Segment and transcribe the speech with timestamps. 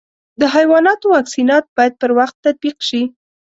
[0.39, 3.01] د حیواناتو واکسینات باید پر وخت تطبیق شي.